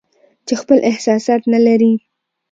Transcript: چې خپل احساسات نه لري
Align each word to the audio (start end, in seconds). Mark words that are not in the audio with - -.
چې 0.47 0.53
خپل 0.61 0.77
احساسات 0.89 1.41
نه 1.53 1.59
لري 1.65 1.93